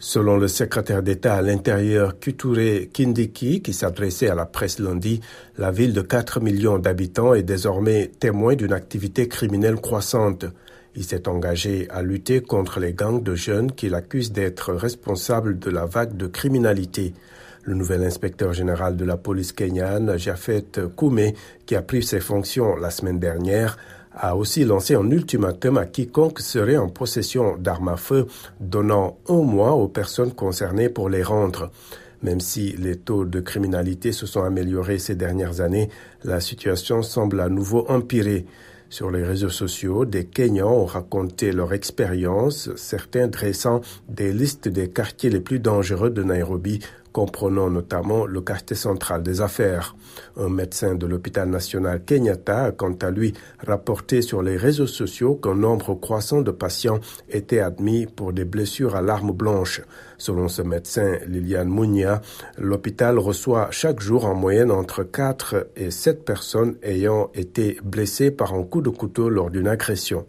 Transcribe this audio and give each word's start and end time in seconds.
Selon 0.00 0.38
le 0.38 0.48
secrétaire 0.48 1.04
d'État 1.04 1.36
à 1.36 1.42
l'Intérieur 1.42 2.18
Kuture 2.18 2.90
Kindiki, 2.92 3.62
qui 3.62 3.72
s'adressait 3.72 4.28
à 4.28 4.34
la 4.34 4.44
presse 4.44 4.80
lundi, 4.80 5.20
la 5.56 5.70
ville 5.70 5.92
de 5.92 6.00
4 6.00 6.40
millions 6.40 6.80
d'habitants 6.80 7.32
est 7.32 7.44
désormais 7.44 8.10
témoin 8.18 8.56
d'une 8.56 8.72
activité 8.72 9.28
criminelle 9.28 9.76
croissante. 9.76 10.46
Il 10.96 11.04
s'est 11.04 11.28
engagé 11.28 11.86
à 11.90 12.02
lutter 12.02 12.42
contre 12.42 12.80
les 12.80 12.92
gangs 12.92 13.22
de 13.22 13.36
jeunes 13.36 13.70
qu'il 13.70 13.94
accuse 13.94 14.32
d'être 14.32 14.72
responsables 14.74 15.60
de 15.60 15.70
la 15.70 15.86
vague 15.86 16.16
de 16.16 16.26
criminalité. 16.26 17.14
Le 17.62 17.74
nouvel 17.74 18.02
inspecteur 18.02 18.52
général 18.52 18.96
de 18.96 19.04
la 19.04 19.16
police 19.16 19.52
kenyane, 19.52 20.18
Jafet 20.18 20.66
Koume, 20.96 21.30
qui 21.66 21.76
a 21.76 21.82
pris 21.82 22.02
ses 22.02 22.18
fonctions 22.20 22.74
la 22.74 22.90
semaine 22.90 23.20
dernière, 23.20 23.76
a 24.16 24.36
aussi 24.36 24.64
lancé 24.64 24.94
un 24.94 25.10
ultimatum 25.10 25.78
à 25.78 25.86
quiconque 25.86 26.40
serait 26.40 26.76
en 26.76 26.88
possession 26.88 27.56
d'armes 27.56 27.88
à 27.88 27.96
feu, 27.96 28.26
donnant 28.60 29.18
un 29.28 29.42
mois 29.42 29.72
aux 29.72 29.88
personnes 29.88 30.32
concernées 30.32 30.88
pour 30.88 31.08
les 31.08 31.22
rendre. 31.22 31.70
Même 32.22 32.40
si 32.40 32.72
les 32.78 32.96
taux 32.96 33.24
de 33.24 33.40
criminalité 33.40 34.12
se 34.12 34.26
sont 34.26 34.42
améliorés 34.42 34.98
ces 34.98 35.14
dernières 35.14 35.60
années, 35.60 35.90
la 36.22 36.40
situation 36.40 37.02
semble 37.02 37.40
à 37.40 37.48
nouveau 37.48 37.84
empirer. 37.88 38.46
Sur 38.88 39.10
les 39.10 39.24
réseaux 39.24 39.50
sociaux, 39.50 40.04
des 40.04 40.24
Kenyans 40.24 40.72
ont 40.72 40.84
raconté 40.86 41.52
leur 41.52 41.72
expérience, 41.72 42.70
certains 42.76 43.26
dressant 43.26 43.80
des 44.08 44.32
listes 44.32 44.68
des 44.68 44.88
quartiers 44.88 45.30
les 45.30 45.40
plus 45.40 45.58
dangereux 45.58 46.10
de 46.10 46.22
Nairobi 46.22 46.80
comprenant 47.14 47.70
notamment 47.70 48.26
le 48.26 48.40
quartier 48.40 48.76
central 48.76 49.22
des 49.22 49.40
affaires. 49.40 49.96
Un 50.36 50.48
médecin 50.48 50.96
de 50.96 51.06
l'hôpital 51.06 51.48
national 51.48 52.04
Kenyatta 52.04 52.64
a 52.64 52.72
quant 52.72 52.92
à 53.00 53.10
lui 53.10 53.32
rapporté 53.64 54.20
sur 54.20 54.42
les 54.42 54.56
réseaux 54.56 54.88
sociaux 54.88 55.36
qu'un 55.36 55.54
nombre 55.54 55.94
croissant 55.94 56.42
de 56.42 56.50
patients 56.50 56.98
étaient 57.30 57.60
admis 57.60 58.06
pour 58.06 58.32
des 58.32 58.44
blessures 58.44 58.96
à 58.96 59.00
l'arme 59.00 59.30
blanche. 59.30 59.80
Selon 60.18 60.48
ce 60.48 60.62
médecin 60.62 61.18
Liliane 61.28 61.68
Mounia, 61.68 62.20
l'hôpital 62.58 63.18
reçoit 63.18 63.68
chaque 63.70 64.00
jour 64.00 64.24
en 64.24 64.34
moyenne 64.34 64.72
entre 64.72 65.04
4 65.04 65.68
et 65.76 65.92
7 65.92 66.24
personnes 66.24 66.74
ayant 66.82 67.30
été 67.34 67.78
blessées 67.84 68.32
par 68.32 68.54
un 68.54 68.64
coup 68.64 68.82
de 68.82 68.90
couteau 68.90 69.28
lors 69.28 69.50
d'une 69.50 69.68
agression. 69.68 70.26